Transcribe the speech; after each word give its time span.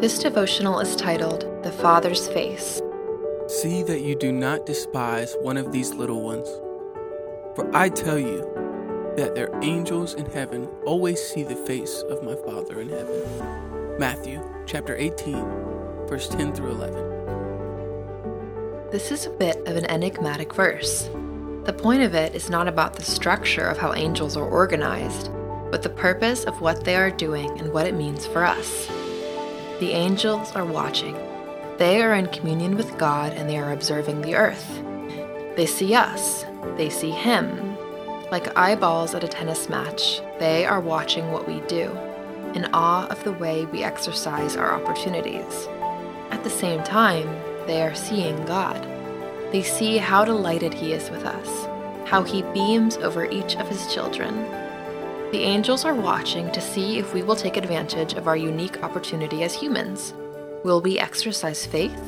This 0.00 0.18
devotional 0.18 0.80
is 0.80 0.96
titled 0.96 1.44
The 1.62 1.72
Father's 1.72 2.26
Face. 2.28 2.80
See 3.48 3.82
that 3.82 4.00
you 4.00 4.14
do 4.14 4.32
not 4.32 4.64
despise 4.64 5.36
one 5.42 5.58
of 5.58 5.72
these 5.72 5.92
little 5.92 6.22
ones. 6.22 6.48
For 7.54 7.70
I 7.76 7.90
tell 7.90 8.18
you 8.18 8.50
that 9.18 9.34
their 9.34 9.50
angels 9.62 10.14
in 10.14 10.24
heaven 10.24 10.70
always 10.86 11.22
see 11.22 11.42
the 11.42 11.54
face 11.54 12.02
of 12.08 12.22
my 12.22 12.34
Father 12.46 12.80
in 12.80 12.88
heaven. 12.88 13.98
Matthew 13.98 14.42
chapter 14.64 14.96
18, 14.96 15.34
verse 16.08 16.28
10 16.28 16.54
through 16.54 16.70
11. 16.70 18.88
This 18.90 19.12
is 19.12 19.26
a 19.26 19.30
bit 19.30 19.58
of 19.68 19.76
an 19.76 19.84
enigmatic 19.90 20.54
verse. 20.54 21.10
The 21.64 21.76
point 21.76 22.04
of 22.04 22.14
it 22.14 22.34
is 22.34 22.48
not 22.48 22.68
about 22.68 22.94
the 22.94 23.04
structure 23.04 23.66
of 23.66 23.76
how 23.76 23.92
angels 23.92 24.38
are 24.38 24.48
organized, 24.48 25.30
but 25.70 25.82
the 25.82 25.90
purpose 25.90 26.44
of 26.44 26.62
what 26.62 26.84
they 26.84 26.96
are 26.96 27.10
doing 27.10 27.50
and 27.58 27.70
what 27.70 27.86
it 27.86 27.94
means 27.94 28.26
for 28.26 28.46
us. 28.46 28.88
The 29.80 29.92
angels 29.92 30.54
are 30.54 30.66
watching. 30.66 31.16
They 31.78 32.02
are 32.02 32.14
in 32.14 32.26
communion 32.26 32.76
with 32.76 32.98
God 32.98 33.32
and 33.32 33.48
they 33.48 33.56
are 33.56 33.72
observing 33.72 34.20
the 34.20 34.34
earth. 34.34 34.78
They 35.56 35.64
see 35.64 35.94
us, 35.94 36.44
they 36.76 36.90
see 36.90 37.08
Him. 37.08 37.78
Like 38.30 38.54
eyeballs 38.58 39.14
at 39.14 39.24
a 39.24 39.28
tennis 39.28 39.70
match, 39.70 40.20
they 40.38 40.66
are 40.66 40.82
watching 40.82 41.32
what 41.32 41.48
we 41.48 41.60
do, 41.60 41.96
in 42.54 42.66
awe 42.74 43.06
of 43.06 43.24
the 43.24 43.32
way 43.32 43.64
we 43.64 43.82
exercise 43.82 44.54
our 44.54 44.70
opportunities. 44.70 45.66
At 46.30 46.44
the 46.44 46.50
same 46.50 46.84
time, 46.84 47.26
they 47.66 47.80
are 47.80 47.94
seeing 47.94 48.44
God. 48.44 48.86
They 49.50 49.62
see 49.62 49.96
how 49.96 50.26
delighted 50.26 50.74
He 50.74 50.92
is 50.92 51.08
with 51.08 51.24
us, 51.24 51.66
how 52.06 52.22
He 52.22 52.42
beams 52.52 52.98
over 52.98 53.24
each 53.24 53.56
of 53.56 53.66
His 53.66 53.90
children, 53.90 54.44
the 55.32 55.42
angels 55.44 55.84
are 55.84 55.94
watching 55.94 56.50
to 56.50 56.60
see 56.60 56.98
if 56.98 57.14
we 57.14 57.22
will 57.22 57.36
take 57.36 57.56
advantage 57.56 58.14
of 58.14 58.26
our 58.26 58.36
unique 58.36 58.82
opportunity 58.82 59.44
as 59.44 59.54
humans. 59.54 60.12
Will 60.64 60.80
we 60.80 60.98
exercise 60.98 61.64
faith? 61.64 62.02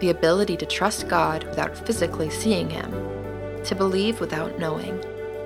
The 0.00 0.08
ability 0.08 0.56
to 0.56 0.66
trust 0.66 1.06
God 1.06 1.44
without 1.44 1.76
physically 1.76 2.30
seeing 2.30 2.70
Him, 2.70 2.90
to 3.62 3.74
believe 3.74 4.20
without 4.20 4.58
knowing, 4.58 4.98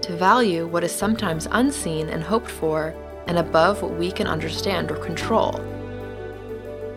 to 0.02 0.16
value 0.16 0.68
what 0.68 0.84
is 0.84 0.92
sometimes 0.92 1.48
unseen 1.50 2.08
and 2.08 2.22
hoped 2.22 2.50
for 2.50 2.94
and 3.26 3.38
above 3.38 3.82
what 3.82 3.98
we 3.98 4.12
can 4.12 4.28
understand 4.28 4.92
or 4.92 4.96
control. 4.96 5.52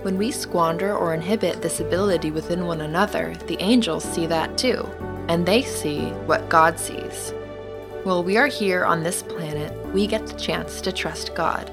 When 0.03 0.19
we 0.19 0.29
squander 0.29 0.95
or 0.95 1.16
inhibit 1.16 1.63
this 1.63 1.79
ability 1.79 2.29
within 2.29 2.67
one 2.67 2.81
another, 2.81 3.33
the 3.47 3.59
angels 3.59 4.03
see 4.03 4.27
that 4.27 4.59
too, 4.59 4.88
and 5.27 5.43
they 5.43 5.63
see 5.63 6.01
what 6.27 6.49
God 6.49 6.77
sees. 6.77 7.33
While 8.03 8.21
we 8.21 8.35
are 8.35 8.47
here 8.47 8.83
on 8.83 9.01
this 9.01 9.23
planet, 9.23 9.71
we 9.93 10.07
get 10.07 10.27
the 10.27 10.37
chance 10.37 10.81
to 10.81 10.91
trust 10.91 11.33
God. 11.35 11.69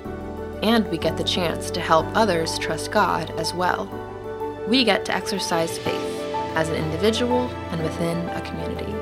And 0.62 0.88
we 0.88 0.96
get 0.96 1.16
the 1.16 1.24
chance 1.24 1.72
to 1.72 1.80
help 1.80 2.06
others 2.14 2.56
trust 2.56 2.92
God 2.92 3.32
as 3.32 3.52
well. 3.52 3.86
We 4.68 4.84
get 4.84 5.04
to 5.06 5.12
exercise 5.12 5.76
faith 5.76 6.20
as 6.54 6.68
an 6.68 6.76
individual 6.76 7.48
and 7.72 7.82
within 7.82 8.16
a 8.28 8.40
community. 8.42 8.92